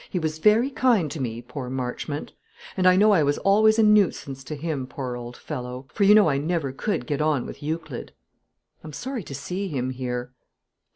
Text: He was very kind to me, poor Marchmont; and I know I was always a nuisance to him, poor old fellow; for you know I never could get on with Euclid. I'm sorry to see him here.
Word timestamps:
He 0.09 0.17
was 0.17 0.39
very 0.39 0.71
kind 0.71 1.11
to 1.11 1.21
me, 1.21 1.43
poor 1.43 1.69
Marchmont; 1.69 2.33
and 2.75 2.87
I 2.87 2.95
know 2.95 3.11
I 3.11 3.21
was 3.21 3.37
always 3.37 3.77
a 3.77 3.83
nuisance 3.83 4.43
to 4.45 4.55
him, 4.55 4.87
poor 4.87 5.15
old 5.15 5.37
fellow; 5.37 5.85
for 5.93 6.05
you 6.05 6.15
know 6.15 6.27
I 6.27 6.39
never 6.39 6.71
could 6.71 7.05
get 7.05 7.21
on 7.21 7.45
with 7.45 7.61
Euclid. 7.61 8.11
I'm 8.83 8.93
sorry 8.93 9.21
to 9.23 9.35
see 9.35 9.67
him 9.67 9.91
here. 9.91 10.33